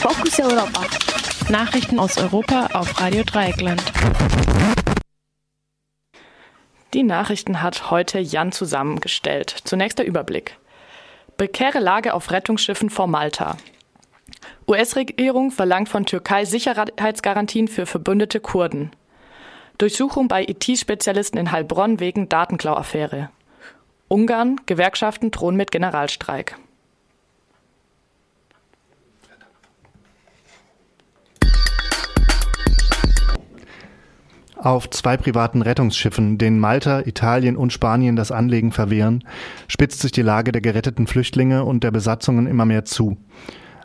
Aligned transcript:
Fokus 0.00 0.40
Europa. 0.40 0.86
Nachrichten 1.50 1.98
aus 1.98 2.16
Europa 2.16 2.68
auf 2.72 2.98
Radio 3.02 3.22
Dreieckland. 3.22 3.82
Die 6.94 7.02
Nachrichten 7.02 7.60
hat 7.60 7.90
heute 7.90 8.18
Jan 8.18 8.50
zusammengestellt. 8.50 9.54
Zunächst 9.64 9.98
der 9.98 10.06
Überblick. 10.06 10.56
Prekäre 11.36 11.80
Lage 11.80 12.14
auf 12.14 12.30
Rettungsschiffen 12.30 12.88
vor 12.88 13.08
Malta. 13.08 13.58
US-Regierung 14.66 15.50
verlangt 15.50 15.90
von 15.90 16.06
Türkei 16.06 16.46
Sicherheitsgarantien 16.46 17.68
für 17.68 17.84
verbündete 17.84 18.40
Kurden. 18.40 18.92
Durchsuchung 19.76 20.28
bei 20.28 20.44
IT-Spezialisten 20.44 21.36
in 21.36 21.52
Heilbronn 21.52 22.00
wegen 22.00 22.30
Datenklau-Affäre. 22.30 23.28
Ungarn, 24.08 24.62
Gewerkschaften 24.64 25.30
drohen 25.30 25.56
mit 25.56 25.70
Generalstreik. 25.70 26.56
Auf 34.62 34.90
zwei 34.90 35.16
privaten 35.16 35.62
Rettungsschiffen, 35.62 36.36
denen 36.36 36.58
Malta, 36.58 37.00
Italien 37.00 37.56
und 37.56 37.72
Spanien 37.72 38.14
das 38.14 38.30
Anlegen 38.30 38.72
verwehren, 38.72 39.24
spitzt 39.68 40.00
sich 40.00 40.12
die 40.12 40.20
Lage 40.20 40.52
der 40.52 40.60
geretteten 40.60 41.06
Flüchtlinge 41.06 41.64
und 41.64 41.82
der 41.82 41.90
Besatzungen 41.90 42.46
immer 42.46 42.66
mehr 42.66 42.84
zu. 42.84 43.16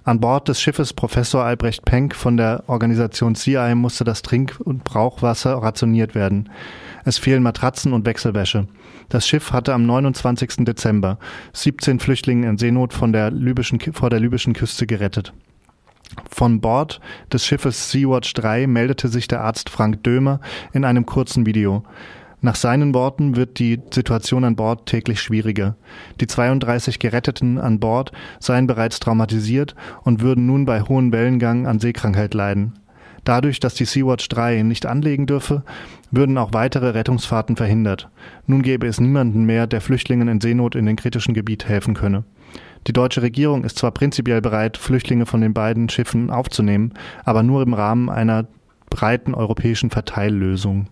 An 0.03 0.19
Bord 0.19 0.49
des 0.49 0.59
Schiffes 0.59 0.91
Professor 0.91 1.45
Albrecht 1.45 1.85
Penck 1.85 2.13
von 2.13 2.35
der 2.35 2.65
Organisation 2.67 3.35
CI 3.35 3.73
musste 3.73 4.03
das 4.03 4.21
Trink- 4.21 4.59
und 4.59 4.83
Brauchwasser 4.83 5.53
rationiert 5.53 6.13
werden. 6.13 6.49
Es 7.05 7.17
fehlen 7.17 7.41
Matratzen 7.41 7.93
und 7.93 8.05
Wechselwäsche. 8.05 8.67
Das 9.07 9.25
Schiff 9.25 9.53
hatte 9.53 9.73
am 9.73 9.85
29. 9.85 10.65
Dezember 10.65 11.19
17 11.53 12.01
Flüchtlinge 12.01 12.49
in 12.49 12.57
Seenot 12.57 12.93
von 12.93 13.13
der 13.13 13.31
libyschen, 13.31 13.79
vor 13.93 14.09
der 14.09 14.19
libyschen 14.19 14.53
Küste 14.53 14.85
gerettet. 14.85 15.33
Von 16.29 16.61
Bord 16.61 16.99
des 17.31 17.45
Schiffes 17.45 17.91
Sea-Watch 17.91 18.33
3 18.33 18.67
meldete 18.67 19.07
sich 19.07 19.27
der 19.27 19.41
Arzt 19.41 19.69
Frank 19.69 20.03
Dömer 20.03 20.39
in 20.73 20.85
einem 20.85 21.05
kurzen 21.05 21.45
Video. 21.45 21.83
Nach 22.41 22.55
seinen 22.55 22.93
Worten 22.93 23.35
wird 23.35 23.57
die 23.57 23.81
Situation 23.91 24.43
an 24.43 24.55
Bord 24.55 24.85
täglich 24.85 25.19
schwieriger. 25.19 25.75
Die 26.21 26.27
32 26.27 26.99
Geretteten 26.99 27.57
an 27.57 27.79
Bord 27.79 28.11
seien 28.39 28.67
bereits 28.67 28.99
traumatisiert 28.99 29.75
und 30.03 30.21
würden 30.21 30.45
nun 30.45 30.65
bei 30.65 30.81
hohem 30.81 31.11
Wellengang 31.11 31.65
an 31.65 31.79
Seekrankheit 31.79 32.33
leiden. 32.33 32.73
Dadurch, 33.23 33.59
dass 33.59 33.73
die 33.73 33.85
Sea-Watch 33.85 34.29
3 34.29 34.61
nicht 34.61 34.85
anlegen 34.85 35.25
dürfe, 35.25 35.63
würden 36.11 36.37
auch 36.37 36.53
weitere 36.53 36.89
Rettungsfahrten 36.89 37.55
verhindert. 37.55 38.09
Nun 38.45 38.61
gäbe 38.61 38.85
es 38.85 38.99
niemanden 38.99 39.45
mehr, 39.45 39.65
der 39.65 39.81
Flüchtlingen 39.81 40.27
in 40.27 40.39
Seenot 40.39 40.75
in 40.75 40.85
den 40.85 40.95
kritischen 40.95 41.33
Gebiet 41.33 41.67
helfen 41.67 41.95
könne. 41.95 42.23
Die 42.87 42.93
deutsche 42.93 43.21
Regierung 43.21 43.63
ist 43.63 43.77
zwar 43.77 43.91
prinzipiell 43.91 44.41
bereit, 44.41 44.77
Flüchtlinge 44.77 45.25
von 45.25 45.41
den 45.41 45.53
beiden 45.53 45.89
Schiffen 45.89 46.29
aufzunehmen, 46.29 46.93
aber 47.23 47.41
nur 47.41 47.63
im 47.63 47.73
Rahmen 47.73 48.09
einer 48.09 48.47
breiten 48.89 49.33
europäischen 49.33 49.89
Verteillösung. 49.89 50.87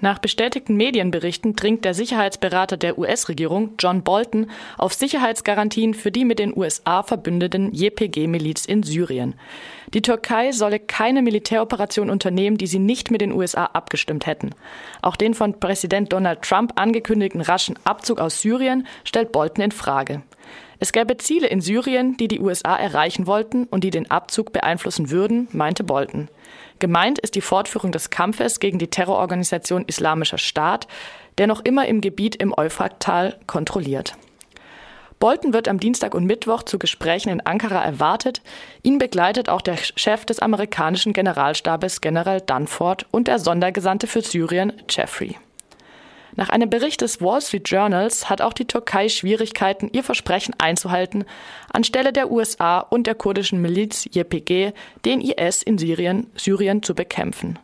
Nach 0.00 0.18
bestätigten 0.18 0.76
Medienberichten 0.76 1.54
dringt 1.54 1.84
der 1.84 1.92
Sicherheitsberater 1.92 2.78
der 2.78 2.98
US-Regierung, 2.98 3.74
John 3.78 4.02
Bolton, 4.02 4.50
auf 4.78 4.94
Sicherheitsgarantien 4.94 5.92
für 5.92 6.10
die 6.10 6.24
mit 6.24 6.38
den 6.38 6.56
USA 6.56 7.02
verbündeten 7.02 7.72
JPG-Miliz 7.74 8.64
in 8.64 8.82
Syrien. 8.82 9.34
Die 9.92 10.00
Türkei 10.00 10.52
solle 10.52 10.78
keine 10.78 11.20
Militäroperation 11.20 12.08
unternehmen, 12.08 12.56
die 12.56 12.66
sie 12.66 12.78
nicht 12.78 13.10
mit 13.10 13.20
den 13.20 13.32
USA 13.32 13.66
abgestimmt 13.66 14.26
hätten. 14.26 14.50
Auch 15.02 15.16
den 15.16 15.34
von 15.34 15.60
Präsident 15.60 16.12
Donald 16.12 16.42
Trump 16.42 16.72
angekündigten 16.76 17.42
raschen 17.42 17.78
Abzug 17.84 18.20
aus 18.20 18.40
Syrien 18.40 18.86
stellt 19.04 19.32
Bolton 19.32 19.64
in 19.64 19.72
Frage. 19.72 20.22
Es 20.78 20.92
gäbe 20.92 21.18
Ziele 21.18 21.46
in 21.46 21.60
Syrien, 21.60 22.16
die 22.16 22.28
die 22.28 22.40
USA 22.40 22.74
erreichen 22.74 23.26
wollten 23.26 23.64
und 23.64 23.84
die 23.84 23.90
den 23.90 24.10
Abzug 24.10 24.50
beeinflussen 24.50 25.10
würden, 25.10 25.46
meinte 25.52 25.84
Bolton. 25.84 26.28
Gemeint 26.80 27.18
ist 27.18 27.34
die 27.36 27.42
Fortführung 27.42 27.92
des 27.92 28.10
Kampfes 28.10 28.58
gegen 28.58 28.78
die 28.78 28.88
Terrororganisation 28.88 29.84
Islamischer 29.86 30.38
Staat, 30.38 30.88
der 31.38 31.46
noch 31.46 31.64
immer 31.64 31.86
im 31.86 32.00
Gebiet 32.00 32.36
im 32.36 32.52
Euphrattal 32.56 33.38
kontrolliert. 33.46 34.16
Bolton 35.20 35.52
wird 35.52 35.68
am 35.68 35.78
Dienstag 35.78 36.14
und 36.14 36.24
Mittwoch 36.24 36.62
zu 36.62 36.78
Gesprächen 36.78 37.28
in 37.28 37.44
Ankara 37.44 37.84
erwartet. 37.84 38.40
Ihn 38.82 38.96
begleitet 38.96 39.50
auch 39.50 39.60
der 39.60 39.76
Chef 39.76 40.24
des 40.24 40.38
amerikanischen 40.38 41.12
Generalstabes 41.12 42.00
General 42.00 42.40
Dunford 42.40 43.06
und 43.10 43.28
der 43.28 43.38
Sondergesandte 43.38 44.06
für 44.06 44.22
Syrien 44.22 44.72
Jeffrey. 44.88 45.36
Nach 46.36 46.48
einem 46.48 46.70
Bericht 46.70 47.00
des 47.00 47.20
Wall 47.20 47.40
Street 47.40 47.68
Journals 47.68 48.30
hat 48.30 48.40
auch 48.40 48.52
die 48.52 48.66
Türkei 48.66 49.08
Schwierigkeiten, 49.08 49.90
ihr 49.92 50.04
Versprechen 50.04 50.54
einzuhalten, 50.58 51.24
anstelle 51.72 52.12
der 52.12 52.30
USA 52.30 52.78
und 52.78 53.06
der 53.06 53.14
kurdischen 53.14 53.60
Miliz 53.60 54.06
YPG 54.06 54.72
den 55.04 55.20
IS 55.20 55.62
in 55.62 55.78
Syrien, 55.78 56.30
Syrien 56.36 56.82
zu 56.82 56.94
bekämpfen. 56.94 57.58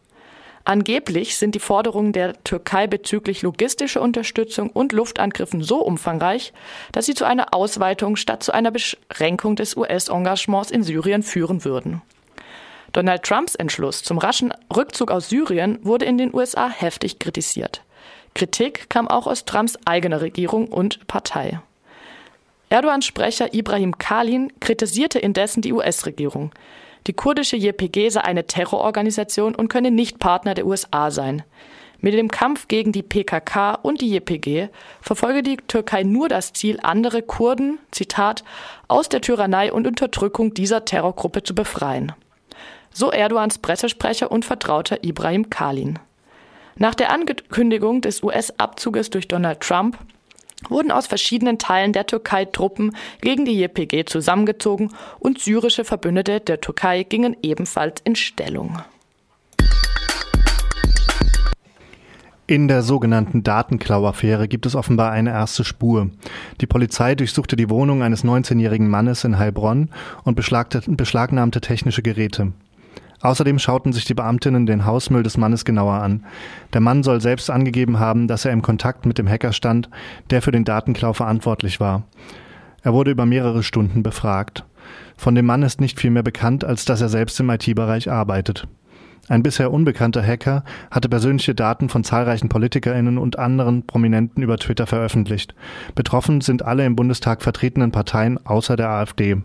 Angeblich 0.64 1.36
sind 1.36 1.54
die 1.54 1.60
Forderungen 1.60 2.12
der 2.12 2.42
Türkei 2.42 2.88
bezüglich 2.88 3.42
logistischer 3.42 4.02
Unterstützung 4.02 4.68
und 4.70 4.92
Luftangriffen 4.92 5.62
so 5.62 5.76
umfangreich, 5.76 6.52
dass 6.90 7.06
sie 7.06 7.14
zu 7.14 7.24
einer 7.24 7.54
Ausweitung 7.54 8.16
statt 8.16 8.42
zu 8.42 8.50
einer 8.50 8.72
Beschränkung 8.72 9.54
des 9.54 9.76
US-Engagements 9.76 10.72
in 10.72 10.82
Syrien 10.82 11.22
führen 11.22 11.64
würden. 11.64 12.02
Donald 12.92 13.22
Trumps 13.22 13.54
Entschluss 13.54 14.02
zum 14.02 14.18
raschen 14.18 14.52
Rückzug 14.74 15.12
aus 15.12 15.28
Syrien 15.28 15.78
wurde 15.82 16.04
in 16.04 16.18
den 16.18 16.34
USA 16.34 16.68
heftig 16.68 17.20
kritisiert. 17.20 17.82
Kritik 18.36 18.90
kam 18.90 19.08
auch 19.08 19.26
aus 19.26 19.46
Trumps 19.46 19.78
eigener 19.86 20.20
Regierung 20.20 20.68
und 20.68 21.06
Partei. 21.06 21.58
Erdogans 22.68 23.06
Sprecher 23.06 23.54
Ibrahim 23.54 23.96
Kalin 23.96 24.52
kritisierte 24.60 25.18
indessen 25.18 25.62
die 25.62 25.72
US-Regierung. 25.72 26.52
Die 27.06 27.14
kurdische 27.14 27.56
JPG 27.56 28.10
sei 28.10 28.20
eine 28.20 28.46
Terrororganisation 28.46 29.54
und 29.54 29.68
könne 29.68 29.90
nicht 29.90 30.18
Partner 30.18 30.52
der 30.52 30.66
USA 30.66 31.10
sein. 31.10 31.44
Mit 32.00 32.12
dem 32.12 32.30
Kampf 32.30 32.68
gegen 32.68 32.92
die 32.92 33.02
PKK 33.02 33.76
und 33.76 34.02
die 34.02 34.10
JPG 34.10 34.68
verfolge 35.00 35.42
die 35.42 35.56
Türkei 35.56 36.02
nur 36.02 36.28
das 36.28 36.52
Ziel, 36.52 36.78
andere 36.82 37.22
Kurden, 37.22 37.78
Zitat, 37.90 38.44
aus 38.86 39.08
der 39.08 39.22
Tyrannei 39.22 39.72
und 39.72 39.86
Unterdrückung 39.86 40.52
dieser 40.52 40.84
Terrorgruppe 40.84 41.42
zu 41.42 41.54
befreien. 41.54 42.12
So 42.92 43.10
Erdogans 43.10 43.56
Pressesprecher 43.56 44.30
und 44.30 44.44
Vertrauter 44.44 45.02
Ibrahim 45.04 45.48
Kalin. 45.48 45.98
Nach 46.78 46.94
der 46.94 47.10
Ankündigung 47.10 48.02
des 48.02 48.22
US-Abzuges 48.22 49.08
durch 49.08 49.28
Donald 49.28 49.60
Trump 49.60 49.96
wurden 50.68 50.90
aus 50.90 51.06
verschiedenen 51.06 51.58
Teilen 51.58 51.94
der 51.94 52.06
Türkei 52.06 52.44
Truppen 52.44 52.94
gegen 53.22 53.46
die 53.46 53.58
JPG 53.58 54.04
zusammengezogen 54.04 54.92
und 55.18 55.38
syrische 55.38 55.84
Verbündete 55.84 56.40
der 56.40 56.60
Türkei 56.60 57.02
gingen 57.02 57.34
ebenfalls 57.42 58.02
in 58.04 58.14
Stellung. 58.14 58.82
In 62.46 62.68
der 62.68 62.82
sogenannten 62.82 63.42
Datenklau-Affäre 63.42 64.46
gibt 64.46 64.66
es 64.66 64.76
offenbar 64.76 65.10
eine 65.12 65.30
erste 65.30 65.64
Spur. 65.64 66.10
Die 66.60 66.66
Polizei 66.66 67.14
durchsuchte 67.14 67.56
die 67.56 67.70
Wohnung 67.70 68.02
eines 68.02 68.22
19-jährigen 68.22 68.88
Mannes 68.88 69.24
in 69.24 69.38
Heilbronn 69.38 69.88
und 70.24 70.36
beschlagnahmte 70.36 71.60
technische 71.60 72.02
Geräte. 72.02 72.52
Außerdem 73.20 73.58
schauten 73.58 73.92
sich 73.92 74.04
die 74.04 74.14
Beamtinnen 74.14 74.66
den 74.66 74.84
Hausmüll 74.84 75.22
des 75.22 75.36
Mannes 75.36 75.64
genauer 75.64 75.94
an. 75.94 76.24
Der 76.72 76.80
Mann 76.80 77.02
soll 77.02 77.20
selbst 77.20 77.50
angegeben 77.50 77.98
haben, 77.98 78.28
dass 78.28 78.44
er 78.44 78.52
im 78.52 78.62
Kontakt 78.62 79.06
mit 79.06 79.18
dem 79.18 79.28
Hacker 79.28 79.52
stand, 79.52 79.88
der 80.30 80.42
für 80.42 80.52
den 80.52 80.64
Datenklau 80.64 81.12
verantwortlich 81.12 81.80
war. 81.80 82.04
Er 82.82 82.92
wurde 82.92 83.10
über 83.10 83.26
mehrere 83.26 83.62
Stunden 83.62 84.02
befragt. 84.02 84.64
Von 85.16 85.34
dem 85.34 85.46
Mann 85.46 85.62
ist 85.62 85.80
nicht 85.80 85.98
viel 85.98 86.10
mehr 86.10 86.22
bekannt, 86.22 86.64
als 86.64 86.84
dass 86.84 87.00
er 87.00 87.08
selbst 87.08 87.40
im 87.40 87.50
IT-Bereich 87.50 88.10
arbeitet. 88.10 88.68
Ein 89.28 89.42
bisher 89.42 89.72
unbekannter 89.72 90.24
Hacker 90.24 90.62
hatte 90.90 91.08
persönliche 91.08 91.54
Daten 91.54 91.88
von 91.88 92.04
zahlreichen 92.04 92.48
Politikerinnen 92.48 93.18
und 93.18 93.38
anderen 93.38 93.84
Prominenten 93.84 94.42
über 94.42 94.56
Twitter 94.56 94.86
veröffentlicht. 94.86 95.54
Betroffen 95.96 96.40
sind 96.42 96.64
alle 96.64 96.86
im 96.86 96.94
Bundestag 96.94 97.42
vertretenen 97.42 97.90
Parteien 97.90 98.38
außer 98.46 98.76
der 98.76 98.90
AfD. 98.90 99.38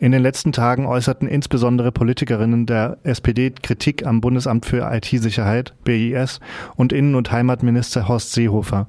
In 0.00 0.12
den 0.12 0.22
letzten 0.22 0.52
Tagen 0.52 0.86
äußerten 0.86 1.26
insbesondere 1.26 1.90
Politikerinnen 1.90 2.66
der 2.66 2.98
SPD 3.02 3.50
Kritik 3.50 4.06
am 4.06 4.20
Bundesamt 4.20 4.64
für 4.64 4.88
IT-Sicherheit, 4.92 5.74
BIS, 5.82 6.38
und 6.76 6.92
Innen- 6.92 7.16
und 7.16 7.32
Heimatminister 7.32 8.06
Horst 8.06 8.32
Seehofer. 8.32 8.86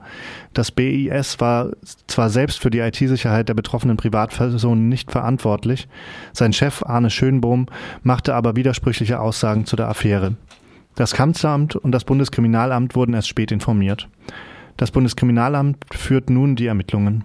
Das 0.53 0.69
BIS 0.69 1.39
war 1.39 1.71
zwar 2.05 2.29
selbst 2.29 2.59
für 2.59 2.69
die 2.69 2.79
IT-Sicherheit 2.79 3.49
der 3.49 3.55
betroffenen 3.55 3.97
Privatpersonen 3.97 4.87
nicht 4.87 5.11
verantwortlich, 5.11 5.87
sein 6.31 6.53
Chef 6.53 6.83
Arne 6.83 7.09
Schönbohm 7.09 7.65
machte 8.03 8.35
aber 8.35 8.55
widersprüchliche 8.55 9.19
Aussagen 9.19 9.65
zu 9.65 9.75
der 9.75 9.87
Affäre. 9.87 10.35
Das 10.93 11.13
Kanzleramt 11.13 11.75
und 11.75 11.91
das 11.91 12.03
Bundeskriminalamt 12.03 12.95
wurden 12.95 13.15
erst 13.15 13.29
spät 13.29 13.51
informiert. 13.51 14.07
Das 14.77 14.91
Bundeskriminalamt 14.91 15.77
führt 15.91 16.29
nun 16.29 16.55
die 16.55 16.67
Ermittlungen. 16.67 17.23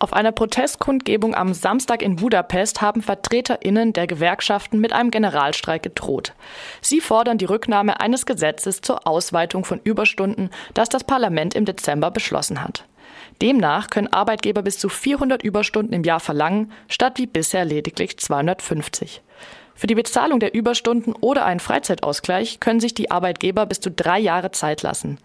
Auf 0.00 0.12
einer 0.12 0.32
Protestkundgebung 0.32 1.34
am 1.34 1.54
Samstag 1.54 2.02
in 2.02 2.16
Budapest 2.16 2.82
haben 2.82 3.00
VertreterInnen 3.00 3.92
der 3.92 4.06
Gewerkschaften 4.06 4.80
mit 4.80 4.92
einem 4.92 5.10
Generalstreik 5.10 5.82
gedroht. 5.82 6.34
Sie 6.80 7.00
fordern 7.00 7.38
die 7.38 7.44
Rücknahme 7.44 8.00
eines 8.00 8.26
Gesetzes 8.26 8.80
zur 8.80 9.06
Ausweitung 9.06 9.64
von 9.64 9.80
Überstunden, 9.84 10.50
das 10.74 10.88
das 10.88 11.04
Parlament 11.04 11.54
im 11.54 11.64
Dezember 11.64 12.10
beschlossen 12.10 12.62
hat. 12.62 12.84
Demnach 13.40 13.88
können 13.88 14.12
Arbeitgeber 14.12 14.62
bis 14.62 14.78
zu 14.78 14.88
400 14.88 15.42
Überstunden 15.42 15.94
im 15.94 16.04
Jahr 16.04 16.20
verlangen, 16.20 16.72
statt 16.88 17.18
wie 17.18 17.26
bisher 17.26 17.64
lediglich 17.64 18.18
250. 18.18 19.22
Für 19.76 19.86
die 19.88 19.96
Bezahlung 19.96 20.38
der 20.38 20.54
Überstunden 20.54 21.14
oder 21.20 21.44
einen 21.44 21.60
Freizeitausgleich 21.60 22.60
können 22.60 22.78
sich 22.78 22.94
die 22.94 23.10
Arbeitgeber 23.10 23.66
bis 23.66 23.80
zu 23.80 23.90
drei 23.90 24.20
Jahre 24.20 24.52
Zeit 24.52 24.82
lassen. 24.82 25.18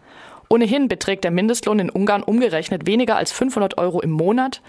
Ohnehin 0.49 0.87
beträgt 0.87 1.23
der 1.23 1.31
Mindestlohn 1.31 1.79
in 1.79 1.89
Ungarn 1.91 2.23
umgerechnet 2.23 2.87
weniger 2.87 3.15
als 3.15 3.31
500 3.31 3.77
Euro 3.77 4.01
im 4.01 4.09
Monat. 4.09 4.61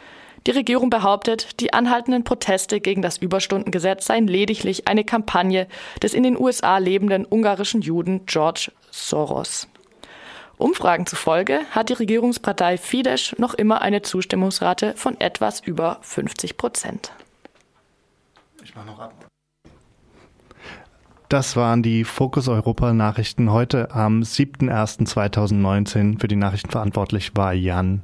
Die 0.46 0.50
Regierung 0.50 0.90
behauptet, 0.90 1.60
die 1.60 1.72
anhaltenden 1.72 2.22
Proteste 2.22 2.80
gegen 2.80 3.02
das 3.02 3.16
Überstundengesetz 3.16 4.06
seien 4.06 4.26
lediglich 4.26 4.88
eine 4.88 5.04
Kampagne 5.04 5.66
des 6.02 6.12
in 6.12 6.22
den 6.22 6.38
USA 6.38 6.78
lebenden 6.78 7.26
ungarischen 7.26 7.80
Juden 7.80 8.26
George 8.26 8.72
Soros. 8.90 9.68
Umfragen 10.58 11.06
zufolge 11.06 11.60
hat 11.70 11.88
die 11.88 11.94
Regierungspartei 11.94 12.76
Fidesz 12.76 13.34
noch 13.38 13.54
immer 13.54 13.80
eine 13.80 14.02
Zustimmungsrate 14.02 14.94
von 14.96 15.18
etwas 15.18 15.60
über 15.60 15.98
50 16.02 16.58
Prozent. 16.58 17.12
Ich 18.62 18.74
mache 18.74 18.86
noch 18.86 18.98
ab. 18.98 19.14
Das 21.30 21.54
waren 21.54 21.82
die 21.84 22.02
Fokus 22.02 22.48
Europa 22.48 22.92
Nachrichten 22.92 23.52
heute 23.52 23.92
am 23.92 24.22
7.01.2019. 24.22 26.18
Für 26.18 26.26
die 26.26 26.34
Nachrichten 26.34 26.70
verantwortlich 26.70 27.36
war 27.36 27.52
Jan 27.52 28.02